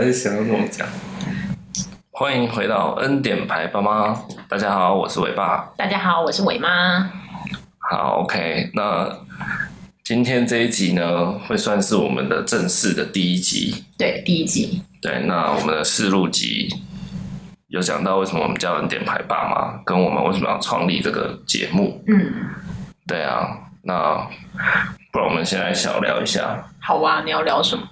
[0.00, 0.88] 还是想要这么讲。
[2.10, 4.18] 欢迎回到恩典牌爸妈，
[4.48, 5.70] 大家好，我是伟爸。
[5.76, 7.06] 大家好，我是伟妈。
[7.76, 9.14] 好，OK，那
[10.02, 13.84] 今天这一集呢，会算是我们的正式的第一集。
[13.98, 14.82] 对，第一集。
[15.02, 16.70] 对，那我们的试录集
[17.66, 22.02] 有讲到为什么我们叫恩典牌爸妈，跟我们为什么要创立这个节目。
[22.06, 22.32] 嗯，
[23.06, 23.50] 对啊，
[23.82, 24.26] 那
[25.12, 26.70] 不然我们先来小聊一下。
[26.80, 27.86] 好啊，你要聊什么？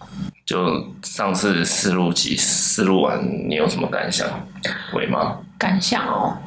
[0.48, 4.26] 就上次试录集试录完，你有什么感想？
[4.94, 5.36] 伟妈？
[5.58, 6.38] 感想哦，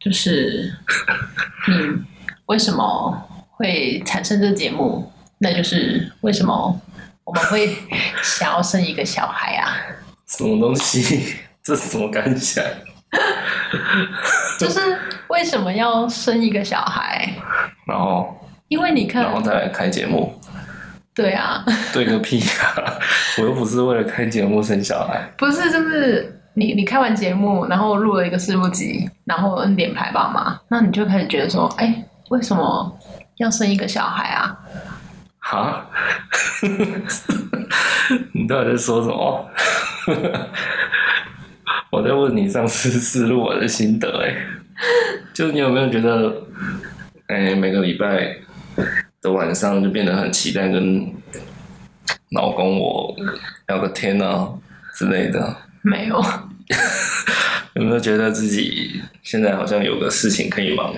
[0.00, 0.74] 就是
[1.68, 2.02] 你
[2.48, 5.12] 为什么会产生这个节目？
[5.36, 6.80] 那就是为什么
[7.24, 7.76] 我们会
[8.22, 9.76] 想要生一个小孩啊？
[10.26, 11.36] 什么东西？
[11.62, 12.64] 这是什么感想？
[14.58, 14.80] 就是
[15.28, 17.30] 为什么要生一个小孩？
[17.86, 18.34] 然后，
[18.68, 20.40] 因为你看，然后再来开节目。
[21.14, 22.98] 对啊， 对个屁啊！
[23.38, 25.20] 我又不是为了开节目生小孩。
[25.36, 32.98] 不是，就是你你开完节目，然后录了一个试录集，然后摁点排爸妈，那你就开始觉得说，哎，为什么
[33.36, 34.58] 要生一个小孩啊？
[35.38, 35.86] 哈？
[38.32, 39.50] 你到底在说什么？
[41.92, 44.34] 我在问你上次试录我的心得，哎，
[45.34, 46.32] 就是你有没有觉得，
[47.26, 48.34] 哎，每个礼拜。
[49.22, 51.10] 的晚上就变得很期待，跟
[52.32, 53.14] 老公我
[53.68, 54.48] 聊个天啊
[54.94, 55.56] 之类的。
[55.82, 56.22] 没有，
[57.74, 60.92] 有没有觉得自己现在好像有个事情可以忙，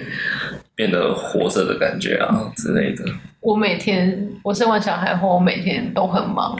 [0.74, 3.04] 变得活着的感觉啊之类的？
[3.40, 6.56] 我每天我生完小孩后，我每天都很忙。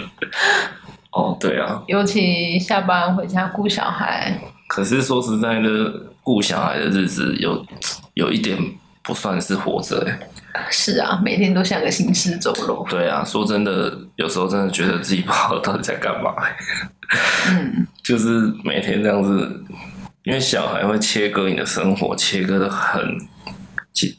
[1.10, 4.38] 哦，对啊，尤其下班回家顾小孩。
[4.68, 5.92] 可是说实在的，
[6.22, 7.64] 顾小孩的日子有
[8.14, 8.58] 有一点
[9.06, 10.18] 不算是活着哎。
[10.70, 12.84] 是啊，每天都像个行尸走肉。
[12.90, 16.34] 对啊，说真的，有时候真的觉得自己不知道到底在干嘛。
[17.48, 19.64] 嗯，就是每天这样子，
[20.24, 23.00] 因为小孩会切割你的生活，切割的很，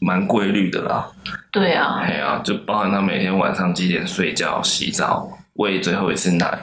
[0.00, 1.06] 蛮规律的啦。
[1.50, 6.58] 对啊，对啊，就包含他每天晚上几点睡觉、洗澡、喂最后一次奶，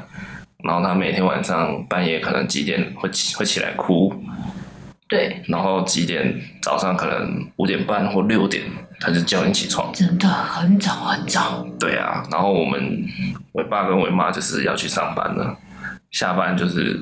[0.63, 4.13] 然后他每天晚上半夜可能几点会起会起来哭。
[5.07, 8.63] 对，然后几点早上可能五点半或六点，
[8.99, 11.63] 他就叫你起床，真的很早很早。
[11.79, 13.05] 对啊，然后我们
[13.51, 15.55] 伟爸跟伟妈就是要去上班了，
[16.09, 16.99] 下班就是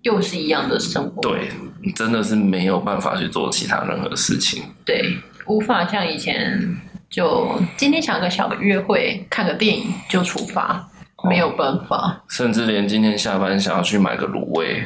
[0.00, 1.20] 又是一样的生活。
[1.20, 1.50] 对，
[1.94, 4.62] 真的是没有办法去做其他任何事情。
[4.86, 6.74] 对，无法像以前
[7.10, 10.88] 就今天想个小的约会，看个电影就出发，
[11.28, 11.96] 没有办法。
[11.96, 14.84] 哦，甚至连今天下班想要去买个卤味，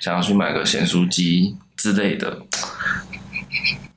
[0.00, 1.58] 想要去买个咸酥鸡。
[1.80, 2.36] 之类的，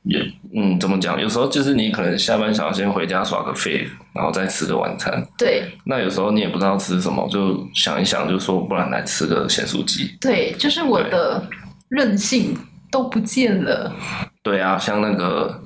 [0.03, 0.17] 也
[0.55, 1.19] 嗯，怎么讲？
[1.19, 3.85] 有时候就是你可能下班想要先回家耍个废，
[4.15, 5.21] 然后再吃个晚餐。
[5.37, 5.63] 对。
[5.85, 10.15] 那有时候你也不知道吃什么，就想一想，就说不然来吃个咸酥鸡。
[10.21, 11.45] 对，就是我的
[11.89, 12.57] 任性
[12.89, 13.93] 都不见了。
[14.41, 15.61] 对啊，像那个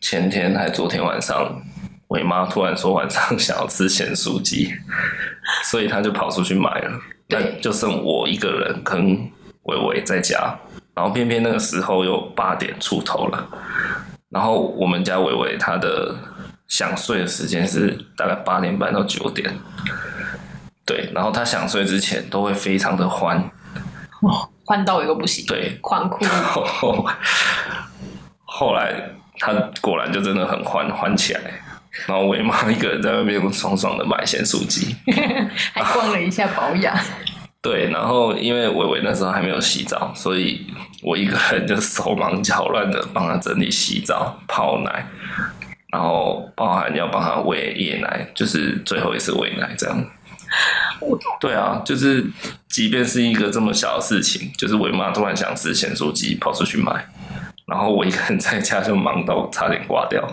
[0.00, 1.60] 前天还昨天晚上，
[2.08, 4.72] 伟妈突然说晚上 想要吃咸酥鸡，
[5.64, 7.00] 所以她就跑出去买了。
[7.26, 7.58] 对。
[7.60, 9.18] 就剩我一个人跟
[9.64, 10.56] 伟伟在家。
[10.98, 13.46] 然后偏偏那个时候又八点出头了，
[14.30, 16.12] 然后我们家伟伟他的
[16.66, 19.48] 想睡的时间是大概八点半到九点，
[20.84, 23.38] 对，然后他想睡之前都会非常的欢，
[24.22, 26.24] 哦，欢到一个不行，对，欢哭。
[26.24, 27.06] 后，
[28.44, 29.00] 后来
[29.38, 31.40] 他果然就真的很欢欢起来，
[32.08, 34.96] 然后伟妈一个人在外面爽爽的买咸酥鸡，
[35.72, 37.00] 还逛了一下宝雅。
[37.60, 40.66] 对，然后因为伟伟那时候还没有洗澡，所以
[41.02, 45.06] 我一个人就手忙脚乱的帮他整理洗澡、泡奶，
[45.92, 50.04] 然后包含要帮他喂夜奶，就是最后一次喂奶这样。
[51.40, 52.24] 对啊，就是
[52.68, 57.06] 即便是一个这么小的事情，就是伟妈突然想吃咸酥鸡，跑出去买。
[57.68, 60.26] 然后我一个人在家就忙到差点挂掉。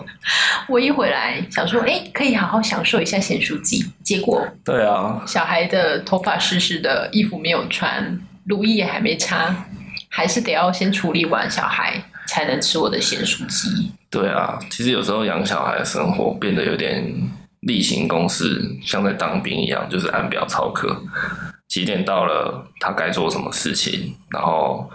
[0.66, 3.84] 我一回来想说，哎，可以好好享受一下咸酥鸡。
[4.02, 9.54] 结果，对啊，小孩的头发湿湿的，衣服没有穿，乳液也还没擦，
[10.08, 13.92] 还是得要先处理完小孩，才能吃我的咸酥鸡。
[14.10, 17.04] 对啊，其实有时候养小孩的生活变得有点
[17.60, 21.02] 例行公事，像在当兵一样，就是按表操课。
[21.68, 24.90] 几点到了，他该做什么事情，然后。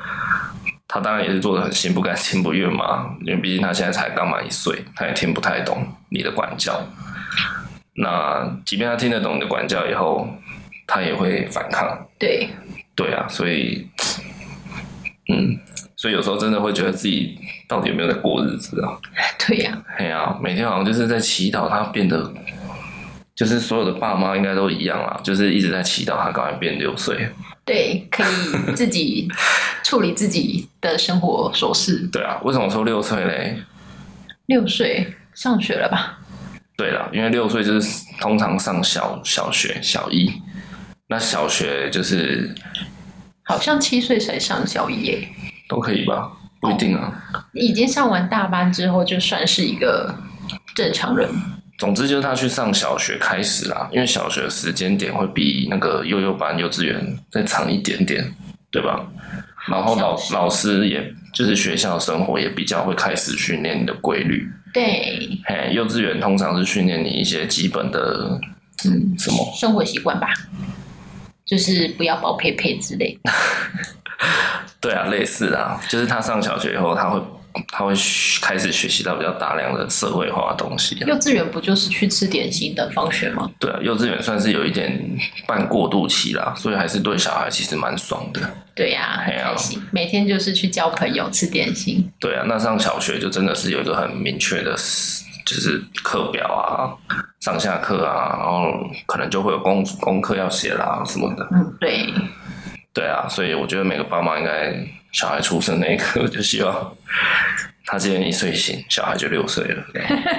[0.93, 6.81] 他当然也是做的很心不甘情不愿嘛，因为毕竟他现在才刚满一岁，他也听不太懂你的管教。
[7.93, 10.27] 那即便他听得懂你的管教以后，
[10.85, 11.97] 他也会反抗。
[12.19, 12.49] 对，
[12.93, 13.87] 对啊，所以，
[15.29, 15.57] 嗯，
[15.95, 17.39] 所以有时候真的会觉得自己
[17.69, 18.99] 到底有没有在过日子啊？
[19.47, 22.33] 对呀、啊，哎呀、啊，每天好像就是在祈祷他变得
[23.35, 27.29] 就是所有的爸妈应该都一样啊，就是一直在祈祷他赶快变六岁。
[27.63, 29.27] 对，可以自己
[29.83, 32.07] 处理自己的生活琐事。
[32.11, 33.63] 对啊，为什么说六岁嘞？
[34.47, 36.19] 六岁上学了吧？
[36.75, 40.31] 对了，因为六岁就是通常上小小学小一，
[41.07, 42.53] 那小学就是
[43.43, 45.29] 好像七岁才上小一耶，
[45.69, 46.31] 都可以吧？
[46.59, 47.23] 不一定啊。
[47.33, 50.15] 哦，已经上完大班之后，就算是一个
[50.75, 51.29] 正常人。
[51.81, 58.23] 总之就是他去上小学开始啦，因为小学的时间点会比那个幼幼班、幼稚园再长一点点，
[58.69, 59.03] 对吧？
[59.67, 64.47] 然后老老师也就是学校生活也比较会开始训练你的规律。
[64.71, 68.39] 对，嘿，幼稚园通常是训练你一些基本的，
[68.85, 70.27] 嗯，什么生活习惯吧，
[71.43, 73.31] 就是不要包佩佩之类的。
[74.79, 77.19] 对啊，类似啊，就是他上小学以后他会。
[77.69, 77.93] 他会
[78.41, 80.95] 开始学习到比较大量的社会化的东西。
[80.99, 83.49] 幼稚园不就是去吃点心等放学吗？
[83.59, 84.99] 对啊，幼稚园算是有一点
[85.47, 88.41] 半过渡期啦，所以还是对小孩其实蛮爽的。
[88.73, 92.09] 对呀、啊，很开心，每天就是去交朋友、吃点心。
[92.19, 94.71] 对啊，那上小学就真的是有一个很明确的，
[95.45, 96.95] 就是课表啊，
[97.39, 98.71] 上下课啊，然后
[99.05, 101.47] 可能就会有功功课要写啦什么的。
[101.51, 102.05] 嗯，对。
[102.93, 104.73] 对啊，所以我觉得每个爸妈应该
[105.11, 106.95] 小孩出生那一刻就希望
[107.85, 109.83] 他今天一睡醒，小孩就六岁了。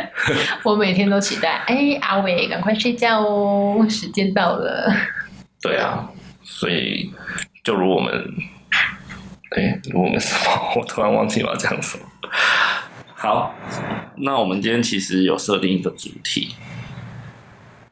[0.65, 4.91] 我每天都期待，哎，阿伟赶快睡觉哦，时间到了。
[5.61, 6.09] 对啊，
[6.43, 7.13] 所以
[7.63, 8.13] 就如我们，
[9.57, 10.73] 哎，如我们什么？
[10.81, 12.05] 我突然忘记我要讲什么。
[13.15, 13.55] 好，
[14.17, 16.57] 那我们今天其实有设定一个主题，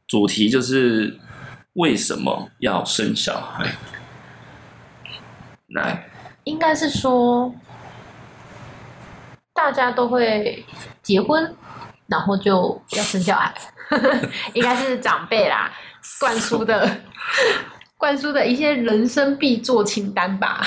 [0.08, 1.20] 主题就是
[1.74, 3.66] 为什么要生小孩。
[5.68, 6.09] 来，
[6.44, 7.54] 应该是说，
[9.54, 10.64] 大家都会
[11.02, 11.54] 结婚，
[12.06, 13.54] 然后就要生小孩，
[14.54, 15.70] 应该是长辈啦，
[16.18, 17.00] 灌输的，
[17.98, 20.64] 灌输的一些人生必做清单吧？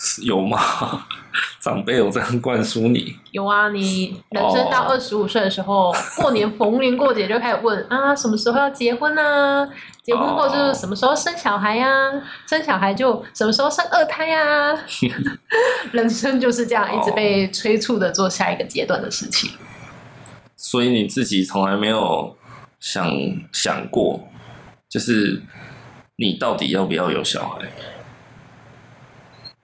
[0.22, 0.58] 有吗？
[1.60, 3.16] 长辈有这样灌输你？
[3.32, 5.96] 有啊，你人生到二十五岁的时候，oh.
[6.16, 9.68] 过年逢年过节就开始问啊，什么时候要结婚啊？
[10.02, 12.22] 结婚后就是什么时候生小孩呀、啊？
[12.48, 14.78] 生小孩就什么时候生二胎呀、啊？
[15.92, 19.50] 人生就是这样，一直被催促的做下一个阶段的事情。
[20.56, 22.36] 所以你自己从来没有
[22.80, 23.06] 想
[23.52, 24.26] 想过，
[24.88, 25.42] 就是
[26.16, 27.70] 你到底要不要有小孩？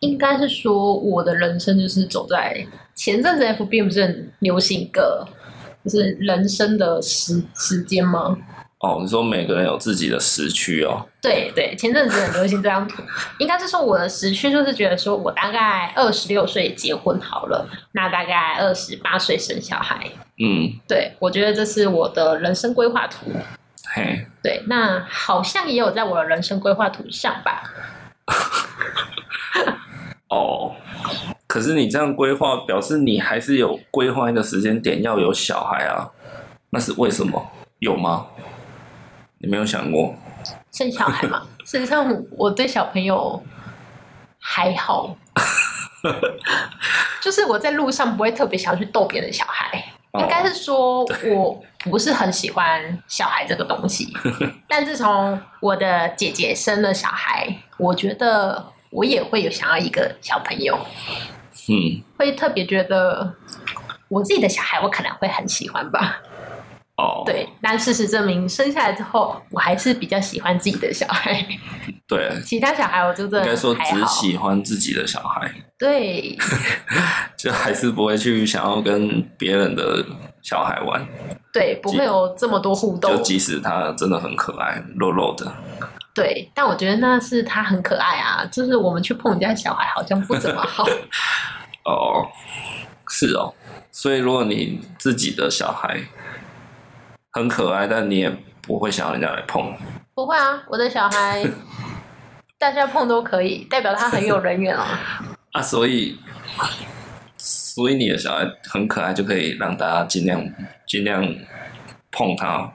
[0.00, 5.26] 应该是说，我的人生就是走在前阵子 FB 不是很流行一个，
[5.84, 8.36] 就是人生的时时间吗？
[8.80, 11.06] 哦，你说每个人有自己的时区哦？
[11.22, 13.02] 对对，前阵子很流行这张图。
[13.38, 19.98] 应该是说我的时区就是觉得说我大概二十六岁结婚好了，那大概二十八岁生小孩。
[20.38, 23.32] 嗯，对，我觉得这是我的人生规划图。
[23.94, 27.62] 嘿，对，那好像也有在我的人生规划图上吧。
[30.28, 30.74] 哦，
[31.46, 36.10] 可是你这样规划，表示你还是有规划一个时间点要有小孩啊？
[36.70, 37.50] 那是为什么？
[37.78, 38.26] 有吗？
[39.38, 40.14] 你没有想过
[40.72, 41.46] 生小孩吗？
[41.64, 43.40] 实际上，我对小朋友
[44.40, 45.16] 还好，
[47.22, 49.92] 就是我在路上不会特别想去逗别的小孩。
[50.12, 54.12] 哦，应该是说我不是很喜欢小孩这个东西。
[54.66, 58.72] 但自从我的姐姐生了小孩，我觉得。
[58.96, 60.74] 我也会有想要一个小朋友，
[61.68, 63.34] 嗯，会特别觉得
[64.08, 66.22] 我自己的小孩，我可能会很喜欢吧。
[66.96, 71.46] 哦，对，但事实证明，生下来之后，我还是比较喜欢自己的小孩。
[72.08, 75.52] 对， 其他小孩我真的应该说只喜欢自己的小孩。
[75.78, 76.34] 对，
[77.36, 80.02] 就还是不会去想要跟别人的
[80.40, 81.06] 小孩玩。
[81.52, 83.14] 对，不会有这么多互动。
[83.14, 85.52] 就即使他真的很可爱，肉肉的。
[86.16, 90.84] 对，但我觉得那是他很可爱啊，就是我们去碰人家小孩好像不怎么好。
[91.84, 92.26] 哦，
[93.08, 93.52] 是哦，
[93.92, 96.00] 所以如果你自己的小孩
[97.32, 98.30] 很可爱，但你也
[98.62, 99.76] 不会想要人家来碰。
[100.14, 101.44] 不会啊，我的小孩
[102.58, 104.82] 大家碰都可以，代表他很有人缘哦。
[105.52, 106.18] 啊，所以
[107.36, 110.42] 所以你的小孩很可爱，就可以让大家尽量
[110.86, 111.22] 尽量
[112.10, 112.72] 碰他。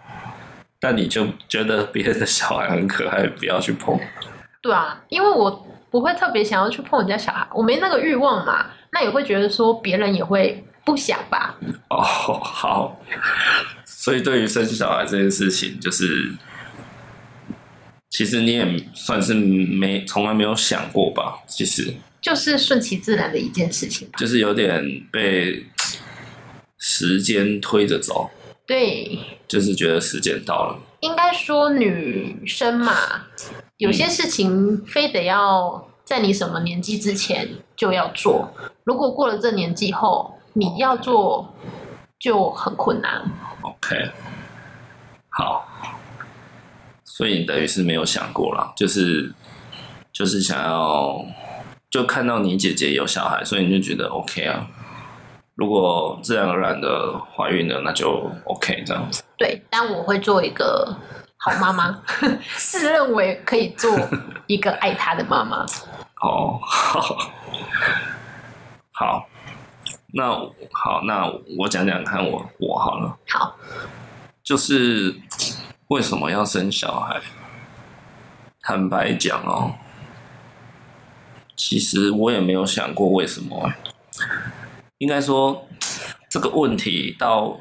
[0.82, 4.00] 但你就觉得别人的小孩很可爱，不要去碰。
[4.62, 8.66] 对啊，因为我不会特别想要去碰人家小孩，我没那个欲望嘛。
[8.92, 11.56] 那也会觉得说别人也会不想吧。
[11.90, 13.00] 哦，好。
[13.86, 16.32] 所以对于生小孩这件事情，就是
[18.10, 21.38] 其实你也算是没从来没有想过吧？
[21.48, 25.66] 其实就是顺其自然的一件事情吧，就是有点被
[26.78, 28.30] 时间推着走。
[28.66, 32.94] 对，就是觉得时间到了，应该说女生嘛，
[33.78, 38.54] 有些事情非得要在你什么年纪之前就要做，
[38.86, 41.54] 如果过了这年纪后你要做
[42.20, 43.30] 就很困难。
[43.62, 44.12] OK，
[45.30, 45.68] 好，
[47.04, 49.34] 所以等于是没有想过了，就是
[50.14, 51.26] 就是想要
[51.90, 54.68] 就看到你姐姐有小孩，所以你就觉得 OK 啊。
[55.62, 59.22] 如果自然而然的怀孕了，那就 OK 这样子。
[59.38, 60.92] 对，但我会做一个
[61.38, 62.02] 好妈妈，
[62.58, 63.96] 自认为可以做
[64.48, 65.64] 一个爱她的妈妈。
[66.24, 67.16] 哦，好，
[68.92, 69.28] 好，
[70.16, 70.32] 那
[70.72, 73.16] 好，那我讲讲看我，我我好了。
[73.30, 73.56] 好，
[74.42, 75.16] 就是
[75.90, 77.22] 为什么要生小孩？
[78.64, 79.74] 坦白讲哦，
[81.56, 83.76] 其实我也没有想过为什么欸。
[85.02, 85.68] 应该说，
[86.30, 87.60] 这个问题到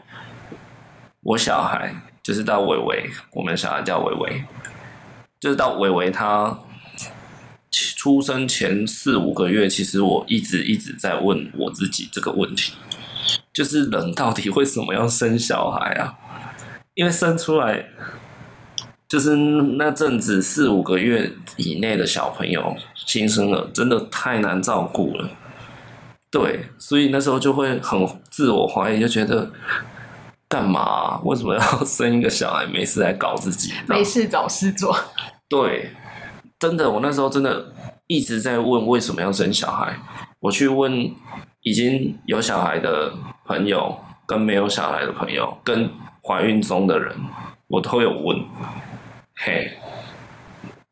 [1.23, 1.91] 我小孩，
[2.23, 4.45] 就是到伟伟，我们小孩叫伟伟，
[5.41, 6.59] 就是到伟伟他
[7.97, 12.75] 出生前四五个月，其实我一直一直在问我自己这个问题，
[13.55, 16.19] 就是人到底为什么要生小孩啊？
[16.93, 17.87] 因为生出来
[19.09, 25.31] 就是那阵子四五个月以内的小朋友，新生儿真的太难照顾了。
[26.31, 29.51] 对，所以那时候就会很自我怀疑，就觉得
[30.49, 31.21] 干嘛啊？
[31.25, 32.65] 为什么要 生一个小孩？
[32.67, 34.97] 没事来搞自己，没事找事做。
[35.49, 35.91] 对，
[36.61, 37.73] 真的，我那时候真的
[38.07, 39.99] 一直在问为什么要生小孩。
[40.39, 41.13] 我去问
[41.63, 43.13] 已经有小孩的
[43.45, 45.91] 朋友，跟没有小孩的朋友，跟
[46.23, 47.13] 怀孕中的人，
[47.67, 48.39] 我都有问。
[49.35, 49.73] 嘿，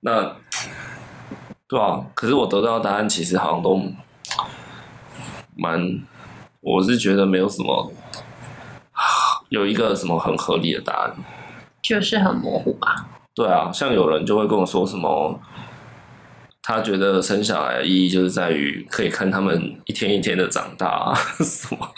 [0.01, 0.35] 那
[1.69, 3.81] 对啊，可是我得到的答案其实好像都。
[5.59, 6.01] 蛮，
[6.61, 7.93] 我是觉得没有什么，
[9.51, 11.17] 有一个什么很合理的答案，
[11.83, 13.09] 就是很模糊吧。
[13.35, 15.41] 对啊，像有人就会跟我说什么，
[16.63, 21.89] 他觉得生小孩的意义就是在于可以看他们一天一天的长大啊， 什么，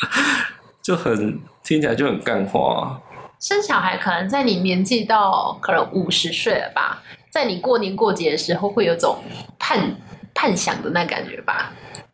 [0.82, 3.00] 就很听起来就很干话啊。
[3.38, 9.18] 生小孩可能在你年纪到可能五十岁了吧，在你过年过节的时候会有种
[9.58, 9.96] 盼
[10.34, 11.72] 盼想的那感觉吧。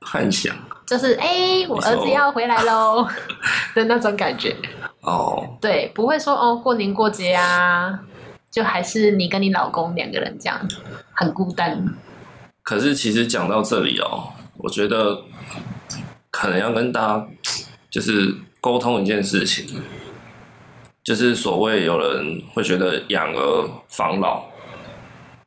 [0.09, 3.05] 幻想就是哎、欸，我儿子要回来喽
[3.75, 4.55] 的那种感觉
[5.01, 5.59] 哦。
[5.61, 7.99] 对，不会说哦，过年过节啊，
[8.49, 10.61] 就还是你跟你老公两个人这样，
[11.13, 11.85] 很孤单。
[12.63, 15.23] 可是其实讲到这里哦，我觉得
[16.31, 17.27] 可能要跟大家
[17.91, 19.83] 就是沟通一件事情，
[21.03, 24.45] 就是所谓有人会觉得养儿防老，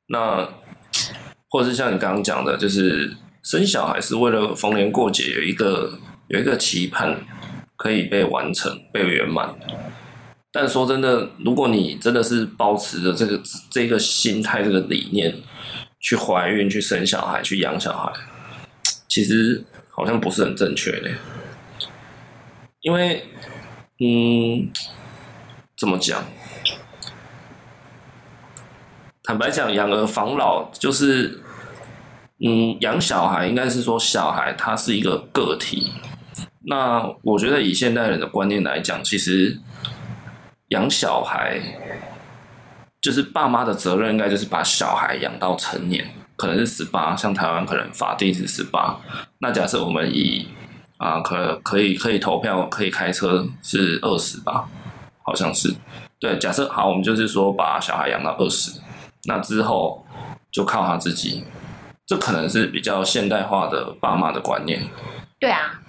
[0.07, 0.49] 那
[1.47, 3.15] 或者是像你刚刚讲的，就是。
[3.41, 7.25] 生小孩是为了逢年过节有一个有一个期盼
[7.77, 9.55] 可以被完成被圆满，
[10.51, 13.41] 但说真的，如果你真的是保持着这个
[13.71, 15.33] 这个心态这个理念
[15.99, 18.11] 去怀孕去生小孩去养小孩，
[19.07, 21.09] 其实好像不是很正确的，
[22.81, 23.23] 因为
[23.99, 24.69] 嗯，
[25.77, 26.23] 怎么讲？
[29.23, 31.41] 坦白讲，养儿防老就是。
[32.41, 35.91] 嗯，养小孩应该是说，小孩他是一个个体。
[36.61, 39.59] 那我觉得以现代人的观念来讲，其实
[40.69, 41.59] 养小孩
[43.01, 48.99] 就是爸妈的责任，应该就是把小孩养到成年，可能是十八，像台湾可能法定是十八。
[49.39, 50.47] 那假设我们以
[50.97, 54.69] 啊，可可以可以投票可以开车是二十吧，
[55.23, 55.73] 好像是。
[56.19, 58.79] 对，假设好，我们就是说把小孩养到二十，
[59.23, 60.05] 那之后
[60.51, 61.43] 就靠他自己。
[62.09, 64.81] 这可能是比较现代化的爸妈的观念。
[65.39, 65.79] 对啊，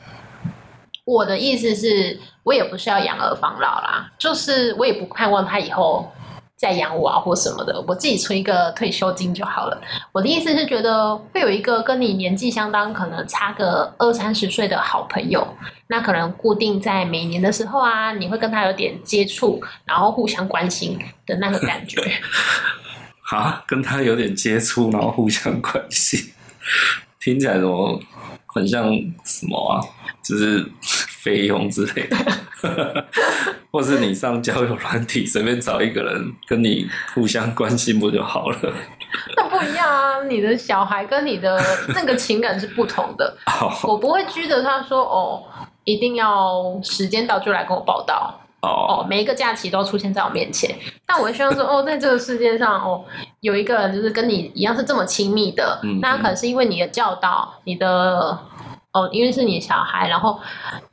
[1.07, 6.13] 我的意思是，我也不是要养儿防老啦，就是我也不盼望他以后
[6.57, 9.81] 再养我啊或什么的，我自己存一个退休金就好了。
[10.13, 21.99] 我的意思是，觉得会有一个跟你年纪相当，可能差个二三十岁的好朋友，那可能固定在每年的时候啊，你会跟他有点接触，然后互相关心的那个感觉。
[23.31, 26.33] 啊，跟他有点接触，然后互相关心，
[27.21, 28.01] 听起来怎么
[28.47, 28.93] 很像
[29.25, 29.81] 什么啊？
[30.23, 32.17] 就是菲佣之类的，
[33.71, 38.75] 或是你上交友软体随便找一个人跟你互相关心不就好了？
[39.37, 40.23] 那不一样啊！
[40.25, 43.37] 你的小孩跟你的那个情感是不同的。
[43.83, 45.43] 我不会拘着他说哦，
[45.85, 48.39] 一定要时间到就来跟我报到。
[48.63, 50.77] 哦，每一个假期都出现在我面前，
[51.13, 53.05] 但我希望说，哦，在这个世界上，哦，
[53.41, 58.39] 有一个人就是跟你一样是这么亲密的，那可能是因为你的教导，你的，
[58.93, 60.39] 哦，因为是你的小孩，然后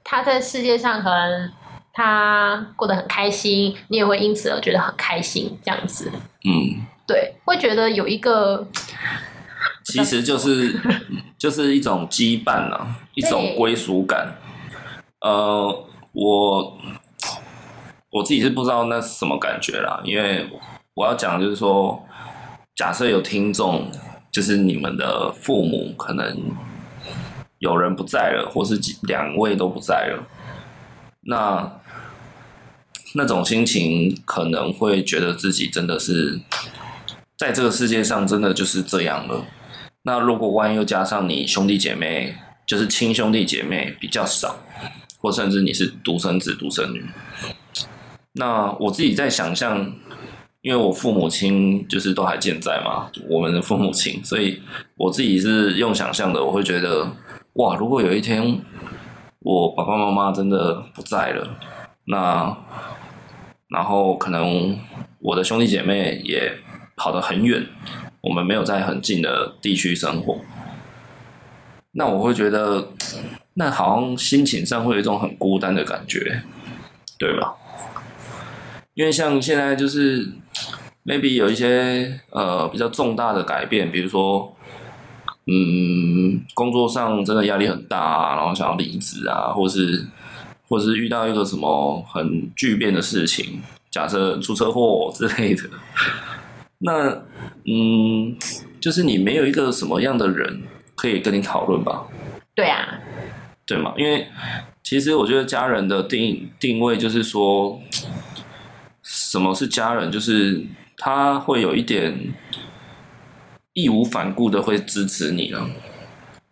[0.04, 1.52] 他在世界上可能
[1.94, 6.12] 他过得很开心，你也会因此而觉得很开心，这样子。
[6.44, 8.68] 嗯，对，会觉得有一个，
[9.86, 10.82] 其实就是
[11.38, 14.34] 就是一种羁绊啊，一种归属感。
[15.22, 16.76] 呃，我
[18.10, 20.50] 我自己是不知道那是什么感觉啦，因为
[20.94, 22.06] 我要讲就是说，
[22.76, 23.92] 假设有听众，
[24.32, 26.56] 就是你们的父母可能
[27.60, 30.26] 有人不在了，或是两位都不在了，
[31.22, 31.80] 那
[33.16, 36.40] 那种心情可能会觉得自己真的是
[37.38, 39.46] 在这个世界上真的就是这样了。
[40.04, 44.60] 那如果万一又加上你兄弟姐妹，就是亲兄弟姐妹比较少。
[45.20, 47.04] 或甚至你是独生子、独生女，
[48.38, 49.94] 那我自己在想象，
[50.62, 54.62] 因为我父母亲就是都还健在嘛，我们的父母亲，所以
[54.96, 57.12] 我自己是用想象的，我会觉得，
[57.54, 58.62] 哇，如果有一天
[59.40, 61.58] 我爸爸妈妈真的不在了，
[62.06, 62.58] 那
[63.70, 64.78] 然后可能
[65.20, 66.54] 我的兄弟姐妹也
[66.96, 67.66] 跑得很远，
[68.22, 70.40] 我们没有在很近的地区生活，
[71.92, 72.90] 那我会觉得。
[73.60, 76.44] 那好像心情上会有一种很孤单的感觉，
[77.18, 77.56] 对吧？
[78.98, 80.28] 因为像现在就是
[81.06, 84.58] maybe 有一些呃比较重大的改变，比如说，
[85.46, 90.08] 嗯，工作上真的压力很大啊，然后想要离职啊，或是
[90.68, 93.62] 或是遇到一个什么很巨变的事情，
[93.92, 95.70] 假设出车祸 之类的，
[96.80, 97.22] 那
[97.66, 98.36] 嗯，
[98.80, 100.64] 就是你没有一个什么样的人
[100.96, 102.08] 可以跟你讨论吧？
[102.56, 103.00] 对啊。
[103.68, 103.94] 对嘛？
[103.98, 104.26] 因为
[104.82, 107.80] 其实我觉得家人的定定位就是说，
[109.30, 110.10] 什么是家人？
[110.10, 110.66] 就是
[110.96, 112.34] 他会有一点
[113.74, 115.70] 义无反顾的会支持你了。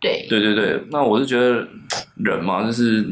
[0.01, 1.65] 对对对对，那我是觉得
[2.15, 3.08] 人嘛，就是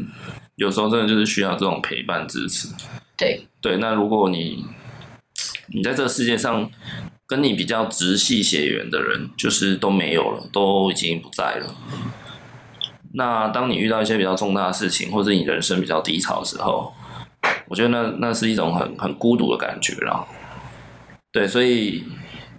[0.56, 2.68] 有时候真的就是需要这种陪伴支持。
[3.16, 4.66] 对对，那如果你
[5.68, 6.70] 你在这个世界上
[7.26, 11.74] 跟你比较直系血缘的人，就是都没有了，都已经不在了。
[13.14, 16.92] 那当你遇到一些比较重大的事情，或者你人生比较低潮的时候，
[17.68, 20.24] 我觉得那那是一种很很孤独的感觉啦。
[21.32, 22.04] 对，所以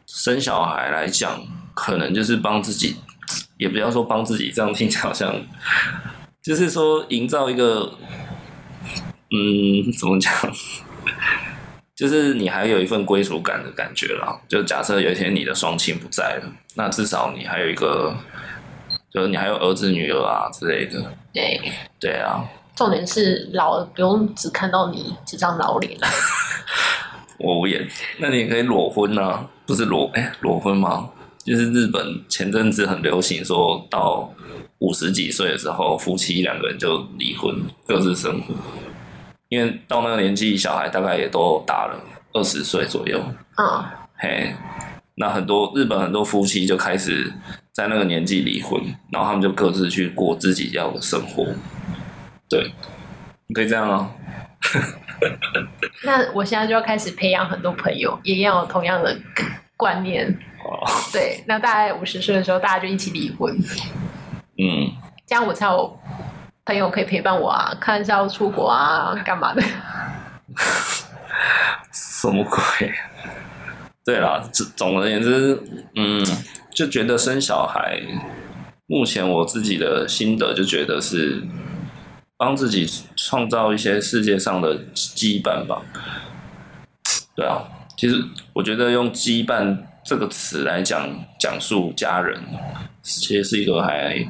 [0.05, 1.41] 生小孩来讲，
[1.73, 2.95] 可能就是帮自己，
[3.57, 5.35] 也不要说帮自己，这样听起来好像，
[6.41, 7.91] 就是说营造一个，
[9.31, 10.33] 嗯，怎么讲？
[11.95, 14.39] 就是你还有一份归属感的感觉啦。
[14.49, 18.15] 就假设有一天你的双亲不在了，那至少你还有一个。
[19.13, 21.61] 就是你还有儿子女儿啊之类的，对
[22.01, 22.43] 对啊。
[22.75, 26.09] 重点是老了不用只看到你这张老脸啊。
[27.39, 27.87] 我无言。
[28.19, 29.47] 那你也可以裸婚啊？
[29.65, 31.09] 不是裸哎、欸、裸婚吗？
[31.43, 34.31] 就是日本前阵子很流行，说到
[34.79, 37.55] 五十几岁的时候，夫妻两个人就离婚，
[37.87, 38.53] 各自生活。
[39.49, 41.99] 因为到那个年纪，小孩大概也都大了，
[42.33, 43.19] 二十岁左右。
[43.57, 43.83] 嗯。
[44.17, 44.53] 嘿，
[45.15, 47.31] 那很多日本很多夫妻就开始。
[47.75, 51.45] 在那个年纪离婚，然后他们就各自去过自己要的生活。
[52.55, 52.71] 对，
[53.47, 54.09] 你可以这样啊。
[56.03, 59.17] 那我现在就要开始培养很多朋友，也要有同样的
[59.75, 60.25] 观念。
[60.63, 60.87] 哦。
[61.11, 63.53] 对，那大概五十岁的时候，大家就一起离婚。
[64.57, 64.89] 嗯。
[65.27, 65.99] 这样我才有
[66.63, 69.61] 朋友可以陪伴我啊，看下要出国啊，干嘛的？
[71.91, 72.93] 什么鬼？
[74.05, 75.61] 对啦，总总而言之，
[75.95, 76.23] 嗯。
[76.73, 78.01] 就觉得生小孩，
[78.85, 81.41] 目前我自己的心得就觉得是
[82.37, 85.81] 帮自己创造一些世界上的羁绊吧。
[87.35, 87.63] 对啊，
[87.97, 91.07] 其实我觉得用羁绊这个词来讲
[91.39, 92.41] 讲述家人，
[93.01, 94.25] 其实是一个还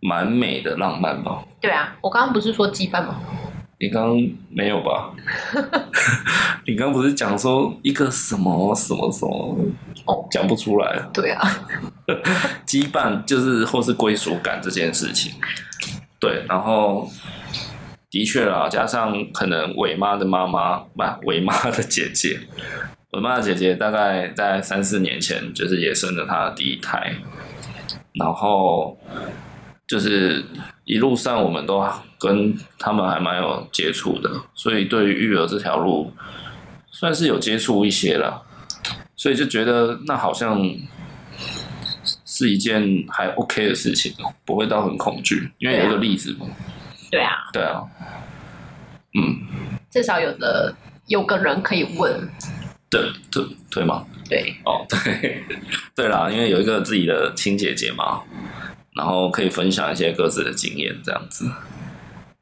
[0.00, 1.44] 蛮美的浪漫吧。
[1.60, 3.20] 对啊，我刚刚不是说羁绊吗？
[3.78, 5.10] 你刚刚没有吧？
[6.66, 9.56] 你刚刚不是讲说一个什么什么什么？
[10.06, 11.00] 哦，讲不出来。
[11.12, 11.40] 对啊，
[12.66, 15.32] 羁绊就是或是归属感这件事情。
[16.20, 17.08] 对，然后
[18.10, 22.38] 的确啦，加上可能伟妈的妈妈，不，伟妈的姐姐，
[23.12, 27.16] 伟妈的姐姐大概在三四年前就是也生了她的第一胎，
[28.14, 28.96] 然后。
[29.90, 30.44] 就是
[30.84, 31.84] 一路上我们都
[32.16, 36.12] 跟他们还蛮有接触的，所以对于育儿这条路
[36.88, 38.40] 算是有接触一些了，
[39.16, 40.64] 所以就觉得那好像
[42.40, 44.12] 是一件还 OK 的事情，
[44.44, 46.46] 不会到很恐惧，因为有一个例子嘛。
[47.10, 47.32] 对啊。
[47.52, 47.82] 对啊。
[49.14, 49.46] 嗯。
[49.90, 50.74] 至少有的
[51.06, 52.28] 有个人可以问。
[52.88, 54.06] 对对对吗？
[54.28, 54.54] 对。
[54.64, 55.44] 哦，对
[55.94, 58.22] 对啦，因为有一个自己的亲姐姐嘛。
[58.96, 61.48] 然后可以分享一些各自的经验，这样子。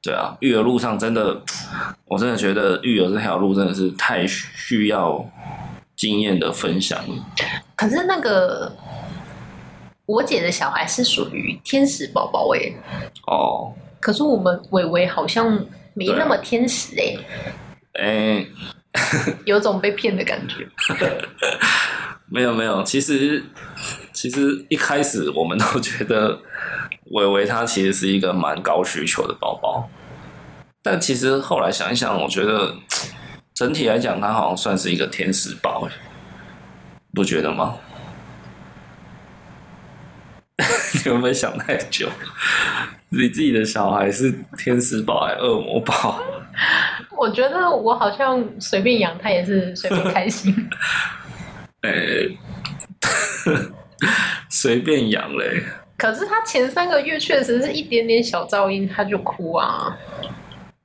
[0.02, 1.42] 对啊，育儿路上真的
[2.06, 5.30] 我真的觉得育儿这条路真的是太需要
[5.94, 7.26] 经验的分享了。
[7.76, 8.74] 可是那个
[10.08, 12.72] 我姐的小孩是属于天使宝宝哎。
[13.26, 13.74] 哦。
[14.00, 17.16] 可是我们伟伟好像没那么天使哎。
[17.92, 18.48] 哎、欸。
[19.44, 20.66] 有种被骗的感觉。
[22.30, 23.44] 没有没有，其实
[24.12, 26.40] 其实一开始我们都觉得
[27.10, 29.88] 伟伟他其实是一个蛮高需求的宝宝，
[30.82, 32.74] 但其实后来想一想，我觉得
[33.54, 35.88] 整体来讲，他好像算是一个天使宝，
[37.14, 37.76] 不觉得吗？
[41.04, 42.08] 你有没有想太久？
[43.10, 46.20] 你自己的小孩是天使宝还是恶魔宝？
[47.16, 50.54] 我觉得我好像随便养他也是随便开心。
[51.82, 52.38] 哎、欸，
[54.50, 55.62] 随便养嘞。
[55.96, 59.96] 可是他前三个月确实是一点点小噪音他就哭啊。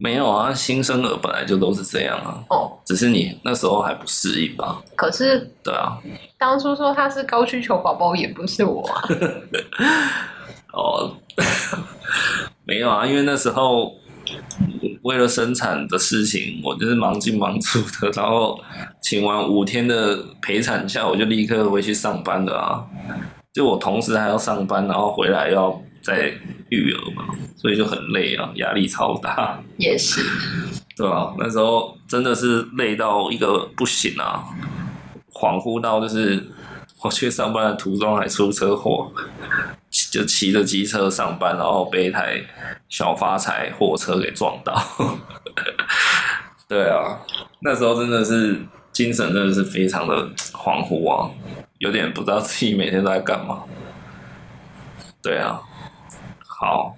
[0.04, 2.44] 没有啊，新生儿本来就都是这样啊。
[2.50, 4.84] 哦，只是你那时候还不适应吧？
[4.98, 5.98] 可是，对啊，
[6.38, 9.02] 当初说他是高需求宝宝也不是我啊。
[10.76, 11.16] 哦，
[12.66, 13.94] 没有啊，因为那时候
[15.04, 18.60] 为了生产的事情，我就是忙进忙出的，然后
[19.02, 22.84] 请完五天的陪产假，我就立刻回去上班了啊。
[23.54, 26.34] 就我同时还要上班，然后回来要再
[26.70, 29.58] 育儿嘛，所以就很累啊，压力超大。
[29.78, 30.22] 也是，
[30.98, 34.44] 对啊，那时候真的是累到一个不行啊，
[35.32, 36.46] 恍惚到就是
[37.02, 39.12] 我去上班的途中还出车祸，
[40.12, 42.42] 就骑着机车上班，然后被一台
[42.90, 44.80] 小发财货车给撞到。
[46.68, 47.20] 对啊，
[47.62, 48.60] 那时候真的是
[48.92, 50.16] 精神真的是非常的
[50.52, 51.30] 恍惚啊。
[51.80, 53.64] 有点不知道自己每天都在干嘛，
[55.22, 55.62] 对啊，
[56.64, 56.96] 好，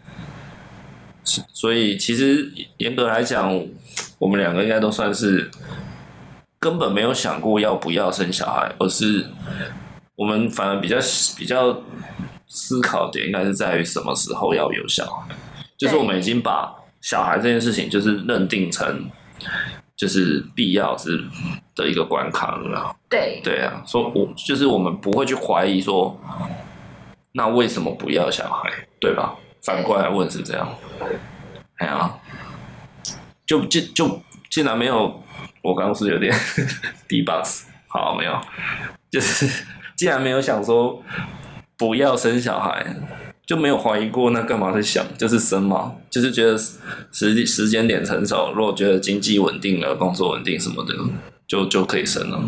[1.23, 3.51] 所以其实严格来讲，
[4.19, 5.49] 我们两个应该都算是
[6.59, 9.25] 根本没有想过要不要生小孩，而是
[10.15, 10.97] 我们反而比较
[11.37, 11.81] 比较
[12.47, 15.35] 思考点应该是在于什么时候要有小孩，
[15.77, 19.09] 就是我们已经把小孩这件事情就是认定成。
[19.97, 21.23] 就是必要之
[21.73, 26.19] 的一个关卡了，对对啊，所以我就是我们不会去怀疑说，
[27.31, 29.33] 那为什么不要小孩，对吧？
[29.65, 30.75] 反过来问是这样，
[31.77, 32.13] 哎呀，
[33.45, 35.23] 就就就竟然没有，
[35.63, 36.33] 我刚刚是有点
[37.09, 38.39] D-box，好没有，
[39.09, 41.01] 就是既然没有想说
[41.77, 42.85] 不要生小孩。
[43.47, 45.05] 就没有怀疑过，那干嘛在想？
[45.19, 50.95] 就是生嘛，就是觉得时时间点成熟，如果觉得经济稳定了，工作稳定什么的，
[51.45, 52.41] 就就可以生了，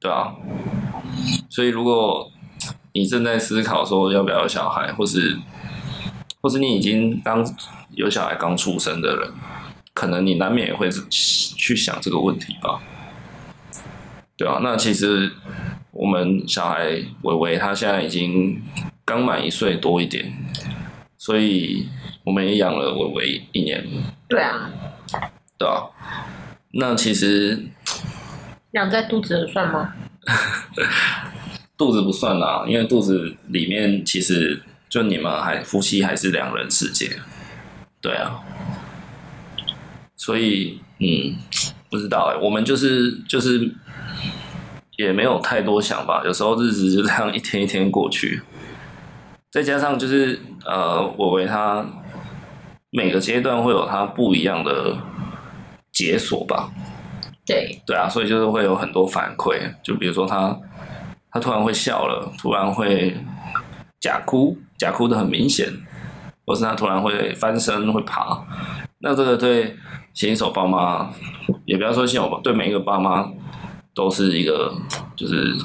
[0.00, 0.32] 对啊。
[1.50, 2.32] 所以如果
[2.94, 5.36] 你正在思考说要不要小孩，或是
[6.40, 7.44] 或是你已经刚
[7.94, 9.32] 有小孩刚出生的人，
[9.94, 12.80] 可能你难免也会去想这个问题吧，
[14.36, 14.60] 对啊。
[14.62, 15.32] 那其实
[15.92, 18.62] 我们小孩伟伟他现在已经。
[19.08, 20.30] 刚满一岁多一点，
[21.16, 21.88] 所以
[22.24, 23.82] 我们也养了伟伟一年。
[24.28, 24.70] 对啊，
[25.56, 25.88] 对啊。
[26.72, 27.58] 那其实
[28.72, 29.94] 养在肚子的算吗？
[31.78, 37.18] 肚子不算啦，因为肚子里面其实就你们还夫妻还是两人世界。
[38.00, 38.40] 对啊，
[40.16, 41.36] 所以嗯，
[41.90, 43.74] 不知道哎、欸，我们就是就是
[44.96, 48.42] 也没有太多想法，有时候日子就这样一天一天过去。
[49.50, 51.84] 再加上就是呃，我为他
[52.90, 54.96] 每个阶段会有他不一样的
[55.92, 56.70] 解锁吧。
[57.46, 60.54] 对对啊，所以就是会有很多反馈，就比如说他
[61.30, 63.16] 他突然会笑了，突然会
[63.98, 65.70] 假哭，假哭的很明显，
[66.46, 68.42] 或是他突然会翻身会爬，
[69.00, 69.76] 那这个对
[70.14, 71.10] 新手爸妈，
[71.66, 73.28] 也不要说新手，对每一个爸妈
[73.94, 74.72] 都是一个
[75.16, 75.56] 就是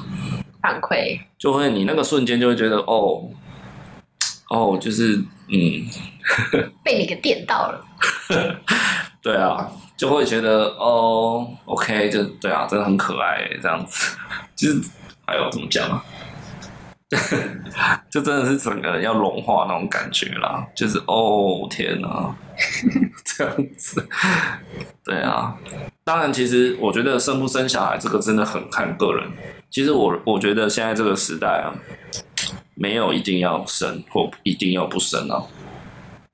[0.61, 3.29] 反馈，就会你那个瞬间就会觉得哦。
[4.49, 5.15] 哦，就是
[5.47, 5.87] 嗯，
[6.83, 7.83] 被你给电到了。
[9.19, 14.15] 对啊，就会觉得哦，OK，就对啊，真的很可爱这样子。
[14.55, 14.79] 就是，
[15.25, 16.05] 哎呦，怎么讲啊？
[18.09, 20.65] 就真的是整个人要融化那种感觉啦。
[20.75, 22.35] 就是哦，天哪，
[23.23, 24.07] 这样子。
[25.03, 25.55] 对啊，
[26.03, 29.29] 当然，其实我觉得生不生小孩这个真的很看个人。
[29.69, 31.73] 其实我我觉得现在这个时代啊。
[32.75, 35.43] 没有一定要生或一定要不生啊。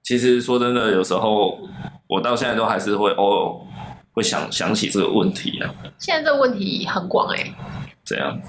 [0.01, 1.59] 其实说真的，有时候
[2.07, 3.53] 我到现在都还是会偶尔
[4.13, 5.69] 会想想起这个问题啊。
[5.97, 7.53] 现在这个问题很广哎、
[8.09, 8.41] 怎样？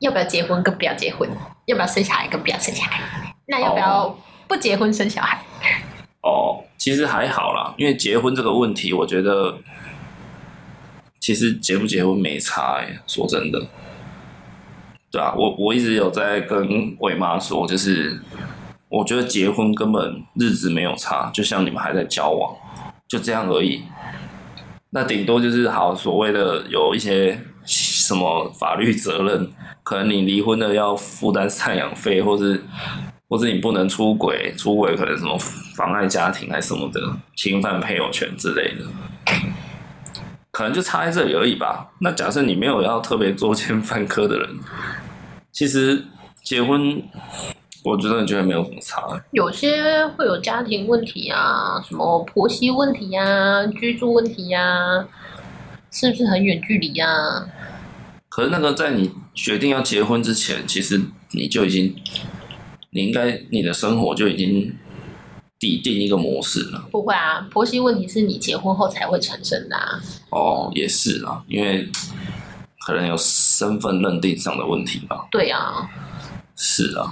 [0.00, 1.26] 要不要结婚跟不要结婚？
[1.64, 3.34] 要不要生小孩跟不要生小孩？
[3.46, 5.40] 那要不要不结婚生小孩？
[6.20, 9.58] 哦，其实还好啦，因为结婚这个问题，我觉得
[11.18, 13.66] 其实结不结婚没差说真的。
[15.10, 18.20] 对啊，我我一直有在跟伟妈说，就是
[18.90, 22.54] 我觉得结婚根本日子没有差，就像你们还在交往，
[23.08, 23.84] 就这样而已。
[24.90, 29.50] 那顶多就是好所谓的有一些什么法律责任，
[29.82, 32.62] 可能你离婚了要负担赡养费，或是
[33.28, 35.36] 或是你不能出轨，出轨可能什么
[35.76, 37.00] 妨碍家庭还是什么的，
[37.34, 38.84] 侵犯配偶权之类的。
[40.52, 41.90] 可能就差在这里而已吧。
[42.00, 44.48] 那假设你没有要特别作奸犯科的人，
[45.52, 46.02] 其实
[46.42, 47.02] 结婚，
[47.84, 49.02] 我真的觉得没有什么差。
[49.32, 55.06] 有些会有家庭问题啊，什么婆媳问题啊，居住问题啊，
[55.98, 57.06] 是不是很远距离呀？
[58.28, 61.96] 可是那个在你决定要结婚之前，其实你就已经，
[62.90, 64.76] 你应该你的生活就已经。
[65.58, 69.98] 底定一个模式了，不会啊，婆媳问题是你结婚后才会产生的啊。
[70.28, 71.88] 哦，也是啊，因为
[72.84, 75.26] 可能有身份认定上的问题吧。
[75.30, 75.88] 对啊，
[76.54, 77.10] 是啊。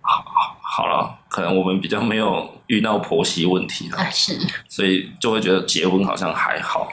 [0.00, 0.24] 好，
[0.62, 3.98] 好了，可能我们比较没有遇到婆媳问题了。
[3.98, 4.38] 啊，是。
[4.66, 6.88] 所以就会觉得结婚好像还好。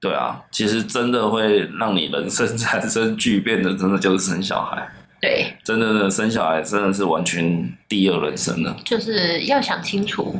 [0.00, 4.88] 对啊，其实真的会让你人生产生巨变的，真的就是生小孩。
[5.20, 8.74] 对，真的呢，生小孩真的是完全第二人生了。
[8.82, 10.34] 就是要想清楚。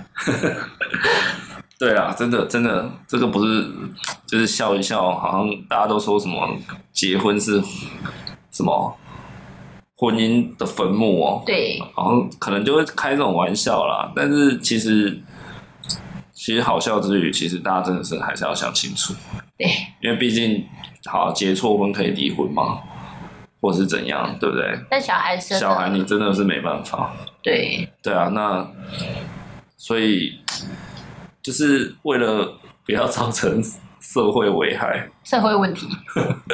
[1.78, 3.66] 对啊，真的真的，这个不是
[4.26, 6.48] 就是笑一笑，好像大家都说什么
[6.92, 7.62] 结婚是
[8.50, 8.96] 什么
[9.96, 11.42] 婚姻的坟墓哦。
[11.44, 14.10] 对，好像可能就会开这种玩笑啦。
[14.16, 15.18] 但是其实
[16.50, 19.14] 其实好笑之余，其实大家真的是还是要想清楚。
[19.56, 19.68] 对，
[20.02, 20.66] 因为毕竟
[21.06, 22.80] 好结错婚可以离婚嘛？
[23.60, 24.76] 或是怎样，对不对？
[24.90, 27.12] 但小孩生小孩，你真的是没办法。
[27.40, 28.68] 对对啊，那
[29.76, 30.40] 所以
[31.40, 33.62] 就是为了不要造成
[34.00, 35.86] 社会危害、社会问题。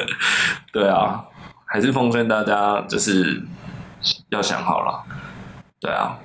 [0.71, 1.25] 对啊，
[1.65, 3.41] 还是奉劝大家，就是
[4.29, 5.03] 要想好了。
[5.81, 6.19] 对啊，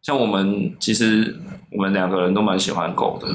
[0.00, 1.36] 像我们其实
[1.70, 3.28] 我们两个人都蛮喜欢狗的。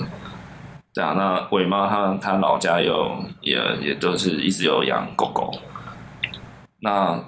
[0.93, 5.51] 对啊，那伟妈她她老家有也也都是一直有养狗狗。
[6.79, 7.19] 那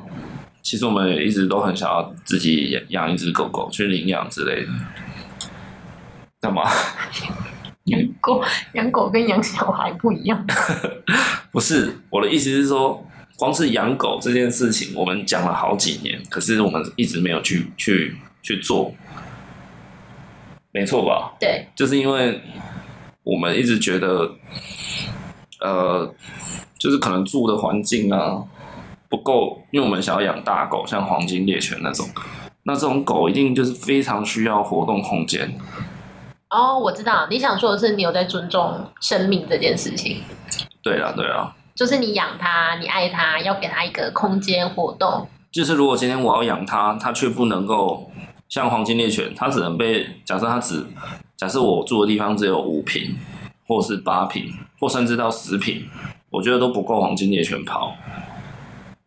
[0.62, 4.72] 其实我们也一直都很想要自己养一只狗狗去领养之类的。
[6.40, 6.64] 干嘛？
[7.86, 8.44] 养狗
[8.74, 10.46] 养狗跟养小孩不一样。
[11.52, 13.06] 不是，我的意思是说，
[13.38, 18.94] 光是养狗这件事情，我们讲了好几年，可是我们一直没有去去去做。
[20.78, 21.34] 没错吧？
[21.40, 22.40] 对，就是因为
[23.24, 24.30] 我们一直觉得，
[25.60, 26.14] 呃，
[26.78, 28.44] 就是可能住的环境啊。
[29.10, 32.06] 不够，因为我们想要养大狗，像黄金猎犬那种，
[32.64, 35.58] 那这种狗一定就是非常需要活动空间。
[36.50, 40.22] 哦，我知道你想说的是，你有在尊重生命这件事情。
[40.84, 45.26] 对啊，对啊，就是你养它，你爱它，要给它一个空间活动。
[45.54, 48.12] 就是如果今天我要养它，它却不能够
[48.50, 50.86] 像黄金猎犬，它只能被假设它只
[51.36, 53.18] 假设我住的地方只有五平，
[53.68, 55.86] 或是八平，或甚至到十平，
[56.30, 57.94] 我觉得都不够黄金猎犬跑。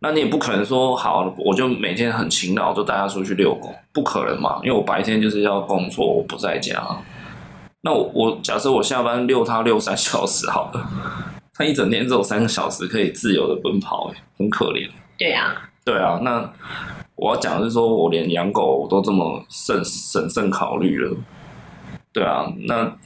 [0.02, 4.58] 那你也不可能说好，我就每天很勤劳，就带它出去遛狗，不可能嘛？
[4.62, 6.82] 因为我白天就是要工作，我不在家。
[7.82, 10.86] 那我我假设我下班遛它遛三小时好了，
[11.52, 14.88] 它一整天只有三个小时可以自由的奔跑，很可怜。
[15.18, 16.18] 对啊，对啊。
[16.22, 16.50] 那
[17.20, 21.16] 我要讲的是说，我连养狗我都这么慎审慎考虑了。
[22.12, 22.96] 对啊，那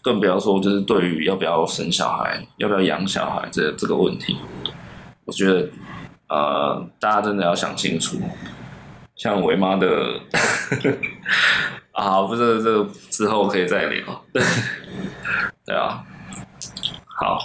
[0.00, 4.36] 更不要说就是对于要不要生小孩，要不要养小孩这这个问题，
[5.24, 5.68] 我觉得。
[6.30, 8.18] 呃，大家真的要想清楚。
[9.16, 10.20] 像伟妈的
[11.92, 14.24] 啊，不是这个之后可以再聊。
[14.30, 14.42] 对，
[15.64, 16.04] 对啊，
[17.06, 17.38] 好，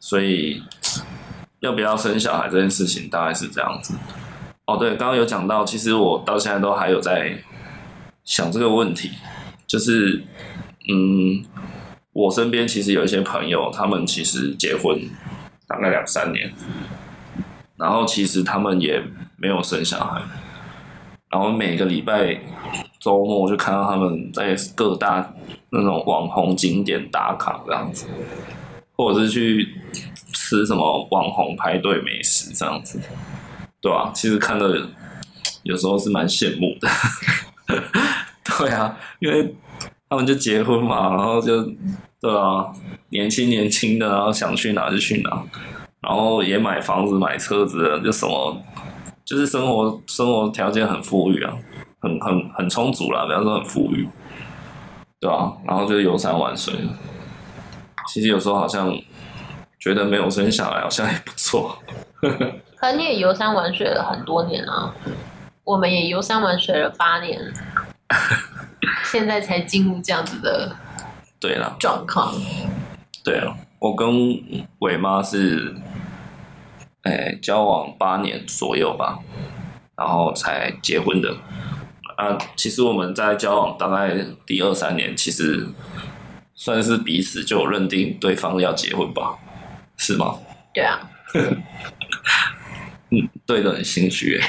[0.00, 0.60] 所以
[1.60, 3.94] 要不要生小孩这件事情大概是这样子。
[4.66, 7.38] 哦，对，刚刚有讲到，其实我到现在都还有在
[8.24, 9.10] 想这个问题，
[9.66, 10.24] 就是
[10.88, 11.44] 嗯，
[12.12, 14.98] 我身边其实有一些朋友，他们其实结婚
[15.66, 16.52] 大概两三年。
[17.76, 19.02] 然后其实他们也
[19.36, 20.22] 没有生小孩，
[21.28, 22.40] 然后每个礼拜
[23.00, 25.34] 周末就看到他们在各大
[25.70, 28.06] 那种网红景点打卡这样子，
[28.96, 29.74] 或者是去
[30.32, 33.00] 吃什么网红排队美食这样子，
[33.84, 34.88] 对啊，其实看的
[35.62, 36.88] 有时候是蛮羡慕的，
[38.58, 39.54] 对啊，因为
[40.08, 41.62] 他们就结婚嘛，然后就
[42.18, 42.72] 对啊，
[43.10, 45.42] 年轻年轻的，然后想去哪就去哪。
[46.00, 48.58] 然后也买房子、买车子，就什么，
[49.22, 51.54] 就是生活生活条件很富裕啊，
[52.00, 54.08] 很很很充足啦，比方说很富裕。
[55.20, 56.72] 对啊，然后就游山玩水。
[58.08, 58.94] 其实有时候好像
[59.78, 61.78] 觉得没有生下来好像也不错。
[62.84, 64.94] 可你也游山玩水了很多年啊，
[65.64, 67.40] 我们也游山玩水了八年，
[69.04, 70.76] 现在才进入这样子的
[71.40, 72.34] 对了状况。
[73.24, 74.06] 对了，我跟
[74.80, 75.74] 伟妈是。
[77.04, 79.18] 哎，交往八年左右吧，
[79.96, 81.34] 然后才结婚的。
[82.16, 84.14] 啊，其实我们在交往大概
[84.46, 85.68] 第二三年，其实
[86.54, 89.38] 算是彼此就认定对方要结婚吧，
[89.96, 90.36] 是吗？
[90.74, 91.00] 对啊。
[93.14, 94.48] 嗯，对的很心虚哎。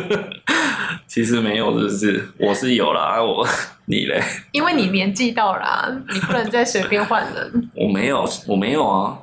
[1.06, 2.28] 其实没有，是不是？
[2.38, 3.46] 我是有啦，啊，我
[3.86, 4.22] 你嘞？
[4.52, 7.70] 因为你年纪到了啊，你不能再随便换人。
[7.74, 9.18] 我没有，我没有啊。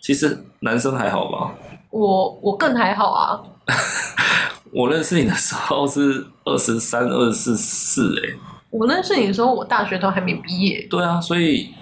[0.00, 1.54] 其实男生还好吧。
[1.90, 3.40] 我我更还好啊！
[4.72, 8.34] 我认识你的时候是二十三、二十四哎。
[8.70, 10.86] 我认识你的时候，我大学都还没毕业。
[10.88, 11.74] 对啊，所以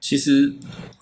[0.00, 0.54] 其实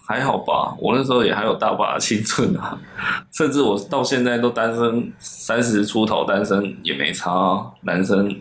[0.06, 0.74] 还好吧。
[0.78, 2.78] 我那时候也还有大把的青春啊，
[3.32, 7.66] 甚至我到现在都单身，三十出头单身也没差啊。
[7.82, 8.40] 男生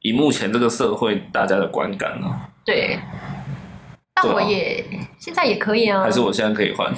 [0.00, 2.98] 以目前这个社会大家的观感啊，对。
[4.12, 6.92] 但我也、啊、现在也可以啊，还是我现在可以换？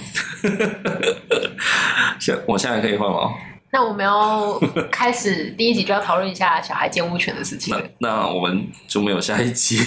[2.19, 3.33] 现我现在可以换吗？
[3.71, 4.59] 那我们要
[4.91, 8.11] 开始第一集就要讨论一下小孩监护权的事情 那。
[8.11, 9.79] 那我们就没有下一集？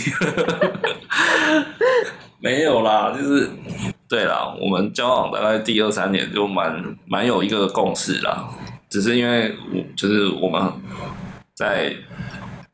[2.39, 3.50] 没有啦，就是
[4.08, 8.48] 对啦，我们交往大概第二三年就蛮蛮有一个共识啦，
[8.89, 10.71] 只是因为我就是我们
[11.56, 11.95] 在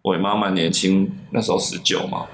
[0.01, 2.25] 我妈蛮年轻那时候十九嘛，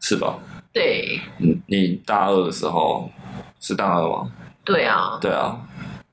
[0.00, 0.38] 是吧？
[0.72, 3.10] 对，你你大二的时候
[3.60, 4.32] 是大二吗？
[4.64, 5.60] 对啊，对啊，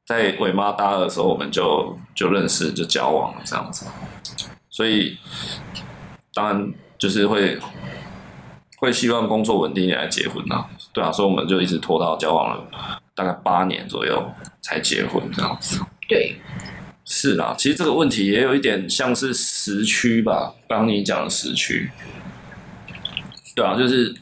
[0.06, 3.86] 在伟妈大二的时候，我们就就认识就交往了这样子，
[4.70, 5.18] 所以
[6.34, 7.58] 当然就是会
[8.80, 12.68] 会希望工作稳定来结婚啊，对啊，所以我们就一直拖到交往了
[13.14, 15.80] 大概八年左右才结婚这样子。
[16.08, 16.38] 对，
[17.06, 21.92] 是啦，其实这个问题也有一点像是时区吧，刚你讲的时区。
[23.56, 24.16] 对啊，就是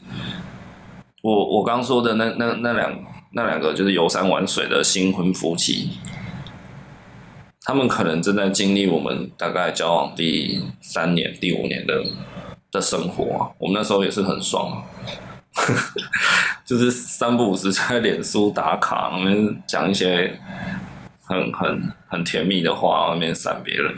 [1.22, 2.92] 我我刚说的那那那两
[3.32, 5.90] 那两个就是游山玩水的新婚夫妻，
[7.60, 12.02] 他们可能正在经历我们大概交往第三年、第五年的
[12.70, 13.50] 的生活啊。
[13.58, 14.82] 我们那时候也是很爽，
[16.64, 20.38] 就是三不五时在脸书打卡，那边讲一些
[21.24, 23.94] 很很很甜蜜的话，那边闪别人。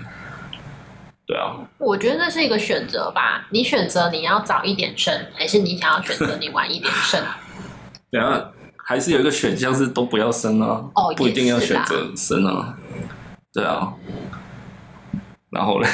[1.27, 3.47] 对啊，我觉得这是一个选择吧。
[3.51, 7.23] 你选择你要早一点生，还是你想要选择你晚一点生？
[8.11, 8.51] 对啊，
[8.85, 10.85] 还是有一个选项是都不要生啊。
[10.95, 12.77] 哦，不一定要选择生啊。
[13.53, 13.93] 对啊。
[15.51, 15.89] 然后嘞，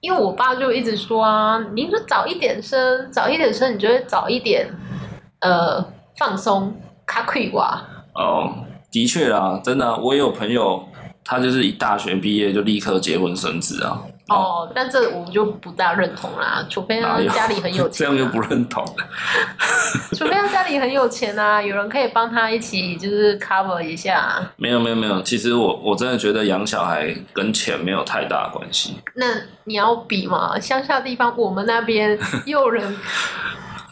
[0.00, 4.68] 因为我爸就一直说啊，你就早一点生，早一点生，你就会早一点
[5.40, 5.84] 呃
[6.16, 6.74] 放松，
[7.06, 7.82] 卡亏哇。
[8.14, 8.52] 哦，
[8.90, 10.84] 的确啊，真的，我也有朋友。
[11.22, 14.02] 他就是一大学毕业就立刻结婚生子啊！
[14.30, 18.84] 哦，但这我们就不大认同啦，除非他家里很有钱，啊，这样就不认同。
[20.16, 24.40] 除非他家里很有钱啊，有人可以帮他一起就是 cover 一下。
[24.56, 29.00] 没有没有没有，其实我我真的觉得养小孩跟钱没有太大关系。
[29.14, 29.26] 那
[29.64, 30.58] 你要比吗？
[30.60, 32.96] 乡下地方，我们那边 又有人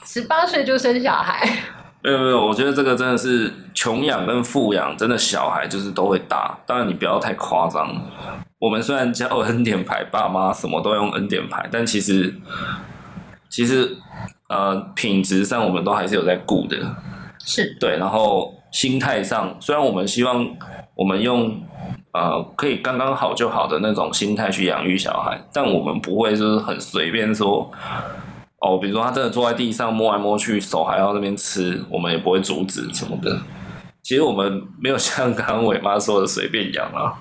[0.05, 1.47] 十八岁就生小孩。
[2.01, 6.57] 没有没有，我觉得这个真的是穷养跟富养，真的小孩就是都会大。
[6.65, 7.93] 当然你不要太夸张。
[8.59, 12.35] 我们虽然叫恩典牌，爸妈什么都用恩典牌，但其实
[13.49, 13.97] 其实
[14.49, 16.77] 呃品质上我们都还是有在顾的。
[17.39, 20.47] 是对，然后心态上，虽然我们希望
[20.95, 21.63] 我们用
[22.13, 27.71] 呃可以刚刚好就好的那种心态去养育小孩，但我们不会就是很随便说。
[28.61, 33.39] 哦，比如说他真的坐在地上摸来摸去，手还要那边吃，我们也不会阻止什么的。
[34.03, 37.15] 其实我们没有像刚刚伟妈说的随便养啊，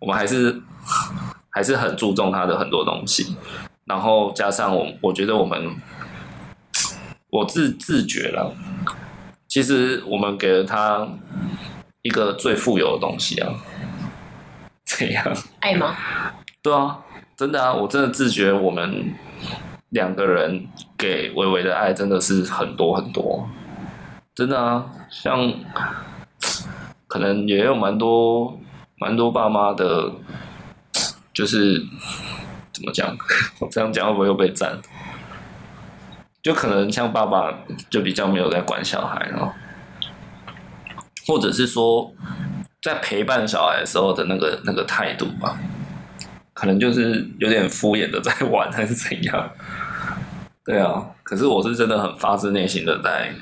[0.00, 0.58] 我们还是
[1.50, 3.36] 还是很注重他的很多东西。
[3.84, 5.76] 然后加上我，我觉得我们
[7.30, 8.54] 我自自觉了，
[9.46, 11.08] 其实我们给了他
[12.02, 13.54] 一个最富有的东西啊。
[14.84, 15.24] 怎样？
[15.60, 15.96] 爱吗？
[16.62, 16.98] 对啊，
[17.36, 19.14] 真的啊，我真的自觉我们。
[19.90, 20.68] 两个人
[20.98, 23.48] 给维维的爱真的是很多很多，
[24.34, 25.50] 真的啊，像
[27.06, 28.60] 可能也有蛮多
[28.98, 30.12] 蛮多爸妈的，
[31.38, 31.80] 就是
[32.72, 33.16] 怎么讲？
[33.60, 34.76] 我这样讲会不会又被赞？
[36.42, 37.56] 就可能像爸爸
[37.88, 39.52] 就比较没有在管小孩哦，
[41.28, 42.12] 或者是说
[42.82, 45.56] 在陪伴小孩的时候的那个那个态度吧。
[46.52, 49.48] 可能就是有点敷衍的在 玩，还是怎样？
[50.64, 53.32] 对啊，可是我是真的很发自内心的在，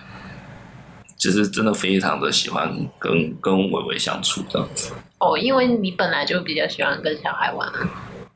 [1.27, 4.93] 就是真的非常的喜欢跟跟伟伟相处这样子。
[5.19, 7.69] 哦，因为你本来就比较喜欢跟小孩玩。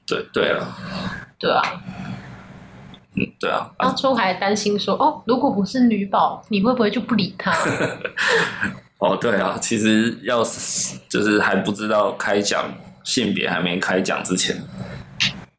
[0.04, 0.76] 对对啊。
[1.38, 1.62] 对啊。
[3.14, 3.70] 嗯，对啊。
[3.78, 7.56] 当初还担心说，哦，如果我是女宝，你会不会就不理他？
[8.98, 12.74] 哦，对啊，其实要是就是还不知道开讲
[13.04, 14.60] 性别还没开讲之前。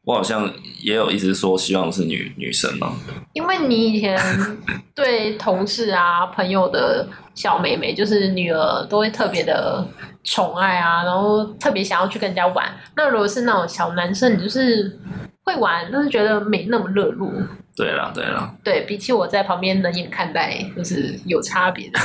[0.03, 2.93] 我好像也有一直说希望是女女生嘛，
[3.33, 4.19] 因为你以前
[4.95, 9.85] 对同事啊、朋友的小妹妹，就是女儿，都会特别的
[10.23, 12.67] 宠爱啊，然后特别想要去跟人家玩。
[12.95, 14.99] 那如果是那种小男生，你就是
[15.43, 17.31] 会玩，但是觉得没那么热络。
[17.75, 21.99] 对了，对了，对，比起我在旁边冷眼看待，就是有差别的。